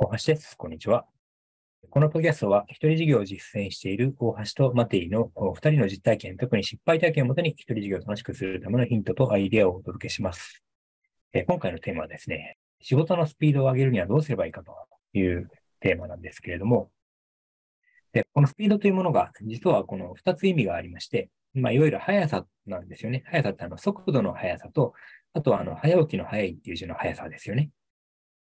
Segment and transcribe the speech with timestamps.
[0.00, 0.56] 大橋です。
[0.56, 1.06] こんにちは。
[1.90, 10.62] このポッドキャストは、一人事業を実践している大橋とマテイの二人の実体験、特に失敗体験をもとに一人事業を楽しくするためのヒントとアイデアをお届けします。
[11.32, 14.72] え今回のテーマはですね、仕事のスピードを上げるにはどうすればいいかと
[15.18, 16.92] いうテーマなんですけれども、
[18.12, 23.24] でこのスピードというものが、実はこの二つ意味がありまして、まあ、いわゆる速さなんですよね。
[23.26, 24.94] 速さってあの速度の速さと、
[25.32, 27.70] あとはあの早起きの早いっていう字の速さですよね。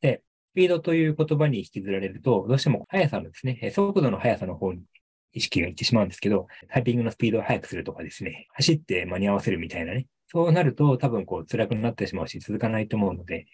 [0.01, 0.23] で、
[0.53, 4.81] ピードという言葉に引きずられると、どうしても速さのですね、速度の速さの方に
[5.33, 13.47] 意識がいってしまうんですけど、タイピングのスピードを速くするとかですね、走って間に合わせるみたいなね、そうなると多分こう辛くなってしまうし続かないと思うので、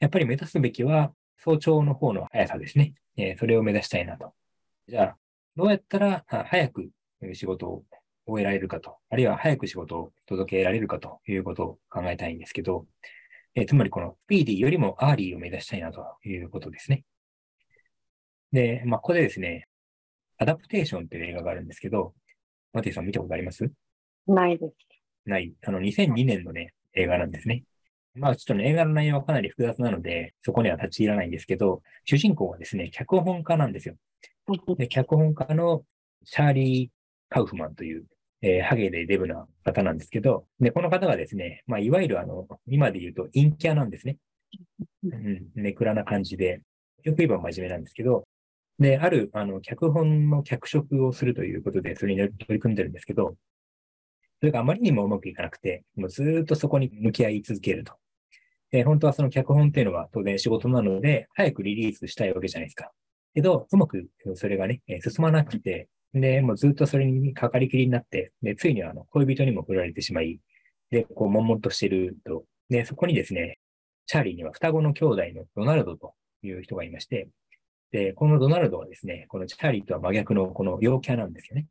[0.00, 2.94] やっぱり目指すべきは早朝の方の速さですね。
[3.16, 4.32] えー、それを目指したいなと。
[4.88, 5.16] じゃあ、
[5.56, 6.90] どうやったら早く
[7.32, 7.84] 仕事を
[8.26, 12.86] 終えられるかと、あるいは早く仕事を届けられるかということを考えたいんですけど、
[13.56, 17.04] えー、つまりこのスピーディーよりも early を目指したいなということですね。
[18.52, 19.66] で、まあ、ここでですね、
[20.38, 22.14] Adaptation っていう映画があるんですけど、
[22.72, 23.68] マティさん見たことあります？
[24.26, 24.74] ないです。
[25.24, 25.54] ない。
[25.64, 27.64] あの、2002年のね、映画なんですね。
[28.14, 33.96] まあ、ちょっとね、映画の内容はかなり複雑なので、そこには立ち入らないんですけど、主人公はですね、脚本家なんですよ。
[34.76, 35.82] で、脚本家の
[36.24, 36.90] チャーリー・
[37.28, 38.04] カウフマンという、
[38.42, 44.18] えー、ハゲでデブな方なんですけど、で、この方がですね、まあ、いわゆるあの、今で言うと陰キャなんですね。
[45.04, 46.60] うん、ネクラな感じで、
[47.02, 48.26] よく言えば真面目なんですけど、
[48.78, 53.36] で、ある、あの、脚本の脚色をするということで、それに取り組んでるんですけど、
[54.40, 57.94] それがあまりにもうまくいかなくて、もうずっとそこに向き合い続けると。
[58.70, 62.92] で、本当はその脚本っていうのは当然仕事なので、早くリリースしたいわけじゃないですか。
[63.34, 65.88] けど、うまくそれがね、進まなくて、
[66.20, 70.40] で、もうずっとそれにかかりきりになって、で、ついにあの、恋人にも振られてしまい、
[70.90, 72.44] で、こう、悶々としてると。
[72.68, 73.58] で、そこにですね、
[74.06, 77.28] チャーリーには双子の兄弟のドナルドという人がいまして、
[77.90, 81.66] で、このドナルドはですね、このチャーリーとは真逆のこの陽キャなんですよね。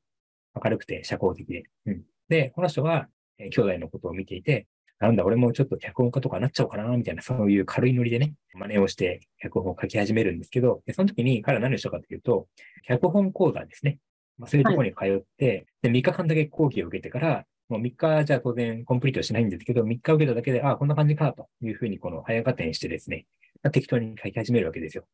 [0.64, 1.64] 明るくて社交的で。
[1.86, 2.04] うん。
[2.30, 3.08] で、この人は、
[3.38, 4.68] え、兄弟のことを見ていて、
[5.00, 12.48] なんだ、俺もちょっと脚本家とかなっちゃおうかな、みたいな、そういう軽いノリでね、真似をして脚本を書き始めるんですけど、その時に彼は何をしたかというと、
[12.88, 14.00] 脚本講座ですね。
[14.38, 23.26] まあ、そういうところに通って、はい、で、3日間だけ講義を受けてから、もう3日じゃ当然コンプリートしないんですけど、3日受けただけで、ああ、こんな感じか、というふうにこの早合点してですね、
[23.64, 25.06] まあ、適当に書き始めるわけですよ。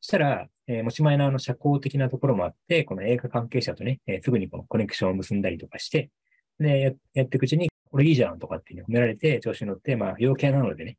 [0.00, 6.10] そしたら、えー、持ち前のあの社交的なところもあって、この映画関係者とね、えー、すぐにこのコネクションを結んだりとかして、
[6.58, 10.98] で、ややっていくうちに、これいいじゃんとかっていうのを褒められて、調子に乗って、まあ、陽キャなのでね、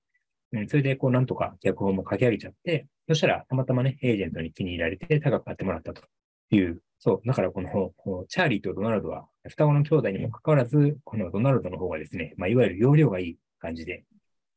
[0.54, 6.02] うん、それでこう、なんとか脚本も書き上げちゃって、そしたら、たまたまね、エージェントに気に入られて、高く買ってもらったと
[6.50, 7.70] いう、そう、だからこの、
[8.30, 14.06] チャーリーとドナルドは、双子の兄弟にもかかわらず、このドナルドの方がですね、まあ、いわゆる容量がいい感じで、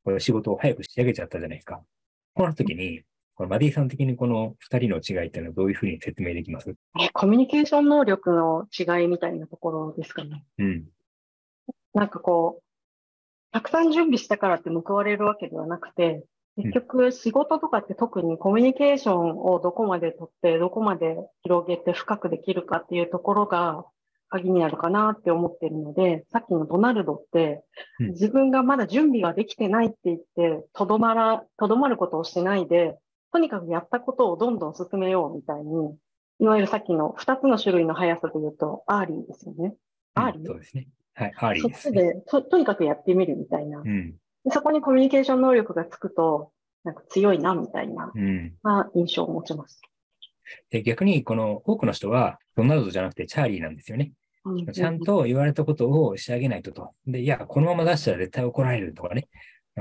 [0.02, 1.82] これ仕事を早く仕上げちゃったじゃないですか。
[2.32, 3.02] この時に、
[3.34, 6.74] このマディさん的にこの二人の違いっていうのはどういうふうに説明できます？
[7.12, 10.42] コミュニケーション能力の違いみたいなところですかね。
[10.56, 10.84] うん。
[11.92, 12.62] なんかこう、
[13.52, 16.24] たくさん準備したからって報われるわけではなくて、
[16.62, 23.84] 結局仕事とかって特にコミュニケーションをどこまで取って、どこまで広げて深くできるかっていうところが
[24.28, 27.64] 鍵になるかなって思ってるので、さっきのドナルドって、
[28.00, 32.98] 自分がまだ準備ができてないって言って、とどまら、とどまることをしないで、
[33.32, 35.96] とにかくやったことをどんどん進めようみたいに、
[36.40, 39.74] いわゆるさっきの2つの種類の速さで言うと、 early ですよね。
[40.14, 40.88] early、うん、そうですね。
[41.14, 43.80] はい、 early です、ね、そっちでと、とにかくやってみるみたいな。
[43.80, 44.14] うん、
[44.50, 46.52] そこにコミュニケーション能力がつくと、
[46.84, 49.80] なんか強いな、みたいな、うん、まあ、印象を持ちます。
[50.70, 54.12] で逆に、この多くの人は、ドナルドじゃなくてチャーリーなんですよね。
[54.72, 56.92] ちゃんと言われたことを仕上げないとと。
[57.06, 59.28] で、いや、このまま出したら絶対怒られるとかね。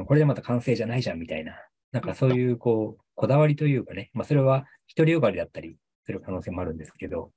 [0.05, 1.55] これでまた完成じゃないじゃんみたいな。
[1.91, 4.09] なんかそういう、こう、こだわりというかね。
[4.13, 7.31] まあ、それは独りよがりだったりする可能性もあるんですけど、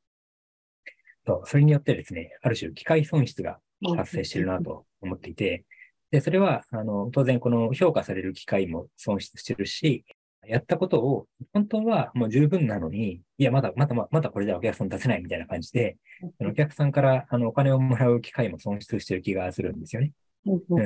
[1.25, 3.59] とそれによってですね、ある種機械損失が
[3.97, 5.65] 発生しているなと思っていて、
[6.11, 10.05] で、それは、あの、当然この評価される機会も損失してるし、
[10.47, 15.97] やったことを本当はもう十分なのに、いや、まだ、まだ、まだこれではお客さん出せないみたいな感じで、
[16.41, 20.13] お客さんからあのお金をもらう機会も損失してる気がするんですよね。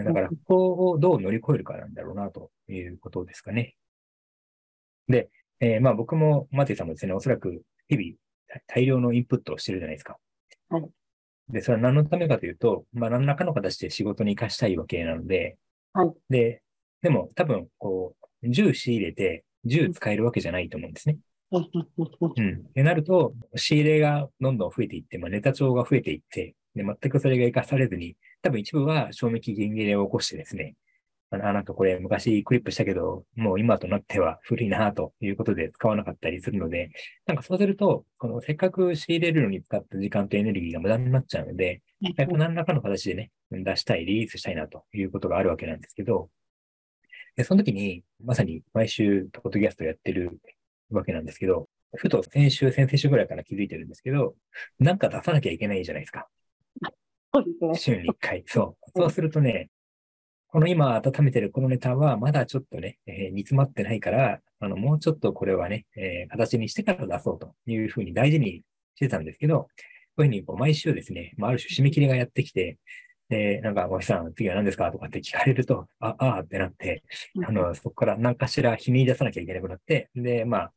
[0.04, 3.76] だから、ここをどう乗り越えるかなんだろうな、ということですかね。
[5.08, 5.30] で、
[5.60, 10.18] えー、まあ僕も、マティさんもですね、おそらく日々大量のインプットをしてるじゃないですか。
[10.68, 10.82] はい。
[11.48, 15.56] で、それは何のためかというと、まあ何らかの形で仕事に活かしたいわけなので、
[15.92, 16.12] はい。
[16.30, 16.62] で、
[17.02, 21.18] でも多分、こう、10仕入れて、10使えるわけじゃないと思うんですね。
[22.36, 22.72] うん。
[22.72, 30.74] でなると、仕入れがどんどん増えていって、まあ、ネタ帳が増えていって、で、全くそれが活かされずに、多分一部は賞味期限切れを起こしてですね、
[31.34, 36.90] あなんかこれ昔クリップしたけど、もう今となっては古いなということで使わなかったりするので、
[37.26, 41.82] なんかそうすると、このせっかく仕入れるのに使った時間とエネルギーが無駄になっちゃうので、
[42.16, 46.30] 何らかの形でね、出したい、リリースしたいなということがあるわけなんですけど、
[47.36, 50.38] でその時に、まさに毎週、ポッドキャストやってる
[50.90, 54.34] わけなんですけど、ふと先週、先々週ぐらいから気づいてるんですけど、
[54.78, 56.28] なんか出さなきゃいけないじゃないですか。
[57.34, 57.74] そうですね。
[57.74, 58.44] 週に1回。
[58.46, 58.90] そう。
[59.00, 59.68] そうするとね、
[60.54, 68.62] この今温めてるこのネタはまだちょっとね、えー、煮詰まってないから、あの、もうちょっとこれはね、えー、形にしてから出そうというふうに大事に
[68.94, 69.68] してたんですけど、こ
[70.18, 72.78] ういうふうにこう毎週ですね、まあ、ある種締め切りがやってきて、
[73.28, 74.92] で、なんか、おひさん、次は何ですか？
[74.92, 77.02] とかって聞かれると、あ、ああってなって、
[77.44, 80.72] あの、そこから何かしらひねり出さなきゃいけなくなって、で、まあ、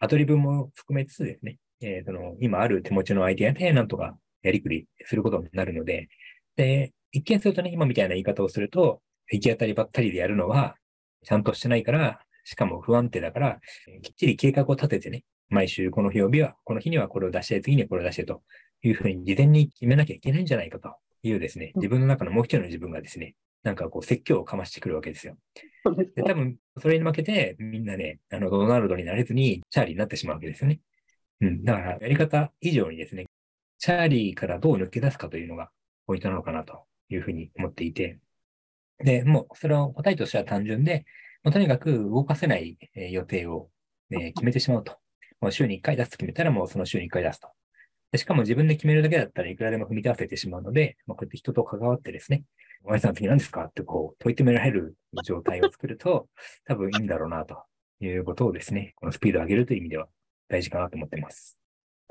[0.00, 6.10] アドリブも含めつつですね、えー、その、今ある手持ちのアイディアでなんとかやりくりすることになるので、
[6.56, 9.00] で、一見するとね、今みたいな言い方をすると、
[9.30, 10.76] 行き当たりばったりでやるのは、
[11.24, 13.60] ちゃんとしてないから、しかも不安定だから、
[14.02, 18.42] きっちり計画を立ててね、毎週この曜日は、この日にはこれを出して、次にはこれを出してと
[18.82, 25.36] いうふうに事前に決めなきゃいけないんじゃないかというですね、自分の中のもう一人の自分がですね、なんかこう説教をかましてくるわけですよ。
[26.14, 30.80] で多分、それに負けて、みんなね、あの、ドナルドになれずに、チャーリーになってしまうわけですよね。
[31.40, 31.64] うん。
[31.64, 33.26] だから、やり方以上にですね、
[33.78, 35.70] チャーリーからどう抜け出すかというのが
[36.06, 38.18] ポイントなのかなというふうに思っていて、
[38.98, 41.04] で、もう、それを答えとしては単純で、
[41.44, 43.70] もうとにかく動かせない予定を、
[44.10, 44.96] ね、決めてしまうと。
[45.40, 47.48] もう週に1回出すと決めたらもうその週に1回出すと。
[48.10, 52.42] でしかも自分で決めるだけだったらいくらでも踏み出せてしまうので、まあ、こうやって人と関わってですね、
[52.84, 53.66] お前さん次何ですか？
[53.66, 56.28] ってこう問い詰められる状態を作ると
[56.64, 57.62] 多分いいんだろうなと
[58.00, 60.08] いうことをですね、このスピードを上げるという意味では
[60.48, 61.58] 大事かなと思ってます。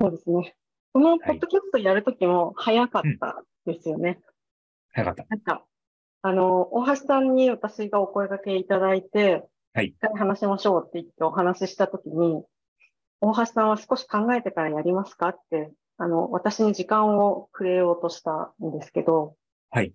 [0.00, 0.54] そうですね。
[0.92, 4.08] このポッドキャストやるときも早かったですよね。
[4.10, 4.18] はい、
[4.92, 5.26] 早かった。
[5.28, 5.64] なんか、
[6.22, 9.88] あの、大橋さんに私がお声掛けいただいて、はい。
[9.88, 12.42] 一回話しましょうって言ってお話ししたときに、
[13.20, 19.36] 大橋さんは少し考えてからやりますかって、あの、私に時間をくれようとしたんですけど、
[19.70, 19.92] はい。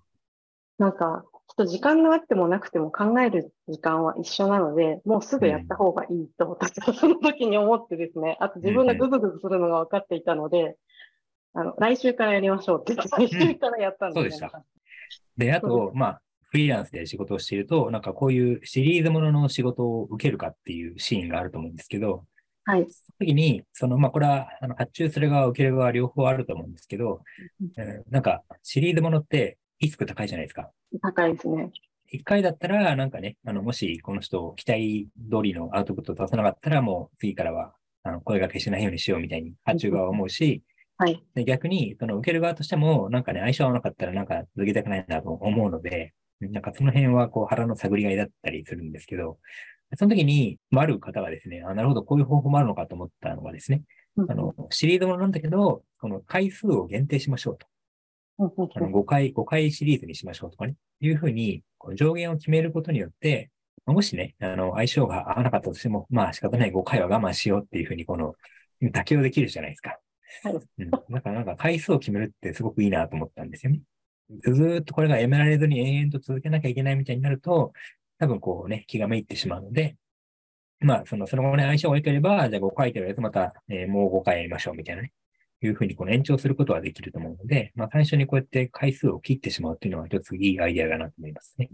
[0.77, 10.77] なんか、きっと時間があってもなくても考える時間は一緒なので、もうすぐやった方がいいと、私はその時に思ってですね、あと自分がグズグズするのが分かっていたので、
[11.53, 14.65] あの、来週からやりましょうって言って、 来週からやったんです、そうでした。
[15.37, 22.25] で、あと、まあ、フリーランスで仕事をしていると、なんかこういうシリーズものの仕事を受けるかっていうシーンがあると思うんですけど、
[22.65, 22.87] はい。
[22.89, 27.21] その時に、その、まあ、これは、あの、発注する側、受ける側、両方あると思うんですけど、
[27.77, 30.69] えー、なんか、シリーズものってリスク高いじゃないですか。
[31.01, 31.71] 高いですね。
[32.07, 37.73] 一回だったら、なんかね、あの、もしこの人、期待通りのアウトプットを出さなかったら、もう次からは、
[38.03, 40.61] あの、声がけしないようにしようみたいに発注側は思うし、
[40.97, 41.23] はい。
[41.33, 49.39] で、逆に、その受ける側としても、なんかね、相性合わなかったらなんか続けたくないなと思うので、なんかその辺はこう腹の探り合いだったりするんですけど、
[49.95, 53.83] その時に、ある方がですね、あ、なるほど、こういう方法もあるのかと思ったのがですね、
[54.17, 57.67] あの、シリーズものなんだけど、この回数を限定しましょうと。
[58.75, 61.63] あの5回、5回シリーズにしましょうとかね、いうふうに、
[61.95, 63.51] 上限を決めることによって、
[63.85, 68.35] もしね、あの、相性が合わなかったとしても、まあ仕方ない5回は我慢しようっていうふうに、この、
[68.81, 69.99] 妥協できるじゃないですか。
[70.79, 70.89] うん。
[70.91, 73.81] だからなんか回数を決めるってすごくいいなと思ったんですよね。
[74.43, 77.73] ずっとこれがやめられずに延々と続けなきゃいけないみたいになると、
[78.19, 79.97] 多分こうね、気がめいってしまうので、
[80.79, 85.13] まあ、その、その後ね、相性が良ければ、じゃあ5回とりあえずまた、えー、もう5回やりましょうみたいなね、
[85.61, 91.69] いうふうにこの延長することはできると思うので、まあ、最初にこうやって回数を切ってしまうっていうのは一ついいアイデアだなと思いますね。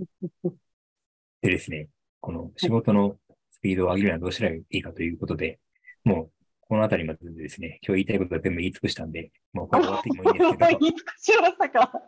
[1.42, 1.88] でですね、
[2.20, 3.18] この仕事の
[3.52, 5.60] スピードを上げるにはどうしたらいいかということで、
[6.04, 6.32] もう
[6.70, 10.78] このあたりまでですね、今日言いたいことは全部言い尽くしたんで、もうこれ終わってもいいんですけど。
[10.80, 12.04] 言い尽くしましたか。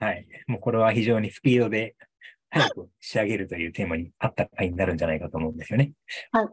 [0.00, 0.26] はい。
[0.46, 1.94] もうこれは非常にスピードで
[2.48, 5.92] 早く仕上げるというテーマに合った回になるんじゃないかと思うんですよね。
[6.32, 6.48] はい。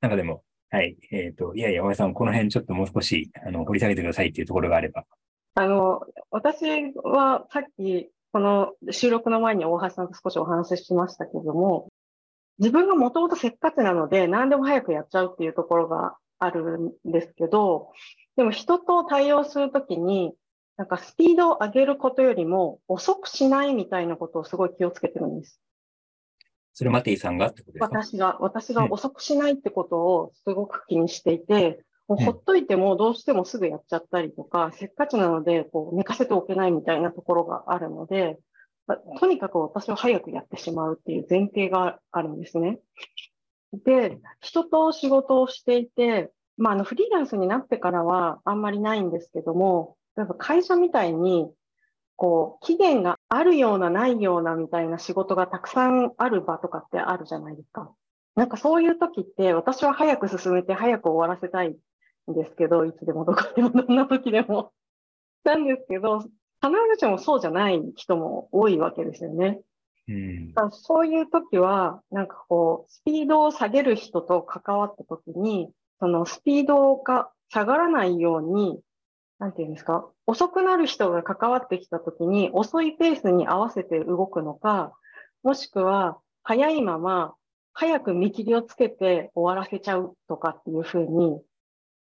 [0.00, 0.96] なんかでも、はい。
[1.12, 5.04] えっ、ー、と、いやいや、大江さん、この辺ちょっともう少し、あの、掘り下げてくださいっていうところがあれば。
[5.56, 6.64] あの、私
[7.04, 11.90] はさっき、この収録の前に大橋さんと少しお話ししましたけども、
[12.58, 17.90] 自分がもともとせっかちなので、何でも早くやっちゃうっていうところがあるんですけど、
[18.36, 20.34] でも人と対応するときに、
[20.76, 25.60] なんかスピードを上げることよりも遅くしないみたいなことをすごい気をつけてるんです。
[26.72, 27.86] それマティさんがってことですか？
[27.86, 38.38] 私が、私が遅くしないってことをすごく気にしていて、もうほっといてもどうしてもすぐやっちゃったりとか、せっかちなのでこう寝かせておけないみたいなところがあるので、
[39.18, 42.80] とにかく私は早くやってしまうっていう前提があるんですね。
[43.72, 51.50] で、人と仕事をしていて、まあ、あの、フリーランスになってからはあんまりないんですけども、例えば会社みたいに、
[52.16, 57.92] こう、期限があるようなないようなみたいな仕事がたくさんある場とかってあるじゃないですか。
[58.36, 61.76] なんかそういう時って私は早く進めて早く終わらせたい
[62.30, 64.72] んですけど、いつでもどこでもどんな時でも。
[65.44, 66.24] なんですけど、
[66.64, 69.60] 必ずしもそうじゃない人も多いわけですよね。
[70.08, 70.54] うん。
[70.70, 78.80] そういう時は、なんかこう、スピードを下げる人と関わった時に、そのスピードが下がらないように、
[79.38, 84.92] なんていうんですか、遅くなる人が関わってきた時に、遅いペースに合わせて動くのか、
[85.42, 87.34] もしくは、早いまま、
[87.72, 91.42] 早く見切りをつけて終わらせちゃうとかっていうふうに、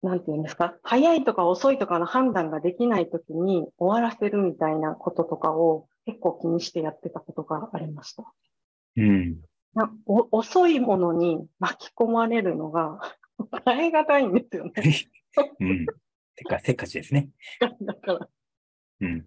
[0.03, 8.25] なんていうんですか、早いとか遅いとかの判断ができない時に終わらせるみたいなこととかを結構気にしてやってたことがありました。
[8.97, 9.37] うん。
[9.73, 12.99] なお遅いものに巻き込まれるのが
[13.65, 14.73] 耐え難いんですよね。
[15.59, 15.85] うん。
[16.35, 17.29] せっか、せっかちですね。
[17.81, 18.29] だから、
[19.01, 19.25] うん。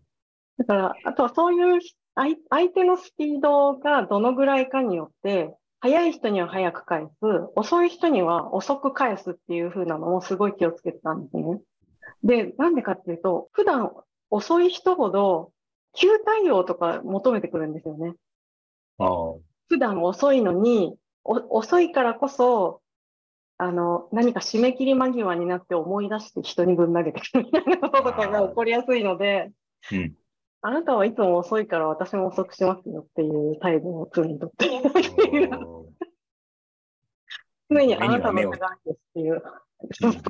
[0.59, 1.81] だから、あとはそういう
[2.15, 7.13] 相相手のスピードがどのぐらいかによって、早い人には早く返す、
[7.55, 11.61] 遅い人には遅く返すっていう風なのもすごい気をつけてたんですね。
[12.25, 13.93] で、なんでかっていうと、普段
[14.31, 15.53] 遅い人ほど
[15.97, 18.15] 急対応とか求めてくるんですよね。
[18.99, 19.35] ああ。
[19.69, 22.81] 普段遅いのに、お遅いからこそ、
[23.59, 29.51] あの、何か締め切り間際になって思い出して人にぶん投げてくるみたいなこととかが起こりやすいので、
[29.93, 30.15] うん。
[30.63, 35.87] あなたはいつも遅いから私も遅くしますよっていう態度を常にとっていていう、おー
[37.71, 39.43] 常にあなたの手がですっていう。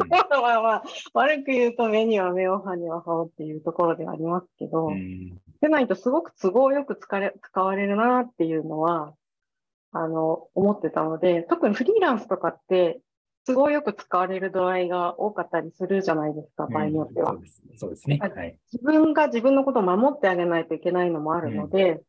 [0.09, 5.39] まあまあ、悪く言うと目には目を歯には歯をっていうところではありますけど、うん。
[5.61, 9.15] でないとすごく都合よく使れ使われるなっていうのは、
[9.93, 13.01] あの、思ってたので、特にフリーランスとかって、
[13.47, 17.41] 都合よく使われる度合いが多かったりするじゃないですか、場合によってはそう。
[17.41, 18.19] ですそうですね。
[18.21, 18.59] あはい。
[18.73, 22.03] 自分が自分のことを守ってあげないといけないのもあるので、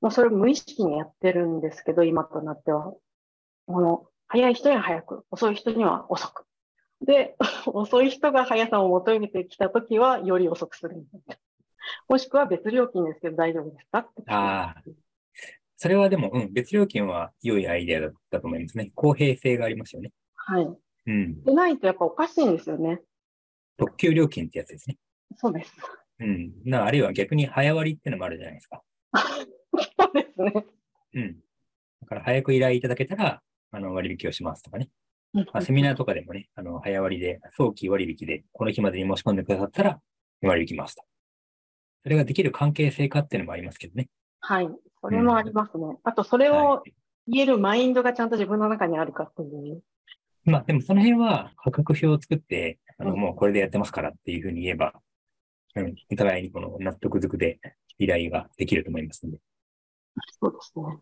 [0.00, 2.94] もうそれを無意識にやってるんですけど、今となっては。
[3.66, 6.46] この、早い人には早く、遅い人には遅く。
[7.02, 11.36] で、 遅い人が速さを求めてきたときは、より遅くするみたいな。
[12.08, 14.82] もしくは別料金ですけど大丈夫ですかってああ
[15.76, 18.90] それはでも、うん、別料金は良いアイデアだったと思いますね。
[18.96, 20.10] 公平性がありますよね。
[20.48, 20.68] はい。
[21.06, 21.44] うん。
[21.44, 23.02] でないとやっぱおかしいんですよね。
[23.76, 24.96] 特急料金ってやつですね。
[25.36, 25.72] そうです。
[26.20, 26.52] うん。
[26.64, 28.82] なあるいは逆に早割りってのもあるじゃないですか。
[29.14, 30.66] そうですね。
[31.14, 31.36] うん。
[32.00, 34.88] だから早く依頼いただけたら、あの、割引をしますとかね。
[35.34, 40.00] まあ、セミナーとかでもね、あの、早割りで、早期割引で、この日までに申し込んでくださったら、
[40.40, 41.04] 割引ますと。
[42.04, 44.08] それができる関係性化っていうのもありますけどね。
[44.40, 44.70] はい。
[45.02, 45.98] それもありますね。
[46.04, 46.94] あと、それをはい。
[47.30, 49.82] 言えるマインドがちゃんと自分の中にあるかっていう。
[50.48, 54.92] まあ、でもその辺は価格表を作って、あの、うんもうこれでやってますからっていうふうに言えば、
[55.74, 57.60] うん、お互いにこの納得づくで
[57.98, 59.38] 依頼ができると思いますので。
[60.40, 60.98] そうですね。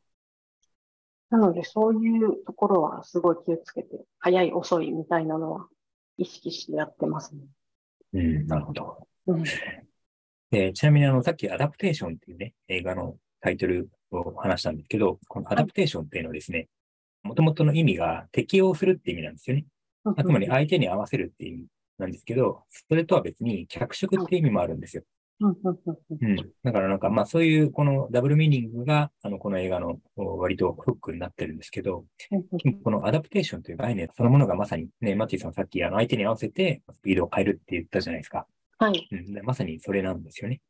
[1.30, 5.68] なので、そういうところはすごい気をつけて、早い、遅いみたいなのは
[6.18, 7.42] 意識してやってますね。
[8.12, 9.08] うん、なるほど。
[9.26, 9.44] うん。
[10.50, 16.68] で、ちなみにあの、さっき Adaptation っていうね、映画のタイトルを話したんですけど、この Adaptation っていうのはですね、
[17.26, 19.66] もともとの意味が適応するって意味なんですよね。
[20.04, 21.66] まあつまり相手に合わせるっていう意味
[21.98, 25.02] なんですけど、それとは別に脚色って意味もあるんですよ。
[25.40, 25.48] う
[26.28, 26.36] ん。
[26.64, 38.46] だからなんか、まあそういうこのダブルミーニングが、あの、この映画のお割とフックになってるんですけど、うんこのアダプテーションという概念そのものがまさにね、マッティさんさっきあの相手に合わせてスピードを変えるって言ったじゃないですか。
[38.78, 39.08] はい。
[39.10, 39.34] うん。
[39.34, 40.60] でまさにそれなんですよね。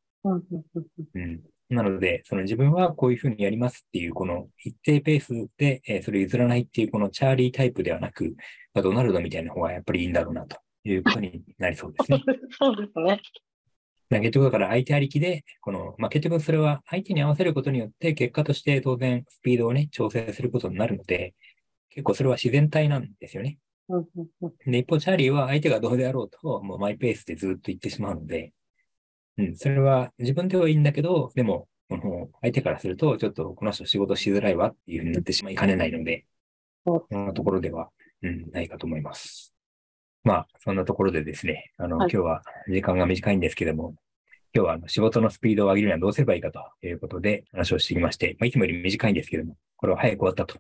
[1.15, 1.41] うん。
[1.69, 8.37] なので、その自分はこういうふうにやりますっていう、この一定ペースで、えーそれ譲らないっていう、このチャーリータイプではなく、
[8.73, 12.23] まあドナルドみたいな方がやっぱりいいんだろうなということになりそうですね。
[12.59, 13.21] そうですね。
[14.09, 21.35] だ結局だから相手ありきで、この、まあ、結局それは相手に合わせることによって、結果として当然スピードをね、調整することになるので、
[21.91, 23.59] 結構それは自然体なんですよね。
[24.67, 28.53] で、一方、チャーリーは相手がどうであろうと、もうマイペースでずっと行ってしまうので、
[29.39, 36.25] うん、それは自分ではいいんだけど、でも、この相手からすると、ちょっとこの人仕事しづらいわっていうふうになってしまいかねないので、
[36.85, 37.91] そんなところでは、
[38.23, 39.55] うん、ないかと思います。
[40.25, 43.95] まあ、そんなところでですね、あの、はい今日は時間が短いんですけども、
[44.55, 50.57] 今日はあの仕事のスピードを上げるにはどうすればいいかということで話をしてきまして、まあ、いつもより短いんですけども、これは早く終わったと。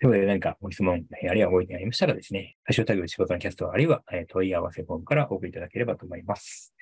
[0.00, 6.74] ということで何かご質問、えーあるいはご意見ありましたらですね、ハッシュタグ仕事のキャスト、あるいはえー問い合わせフォームからお送りいただければと思います。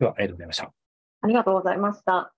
[0.00, 0.72] では、ありがとうございました。
[1.22, 2.32] ありがとうございました。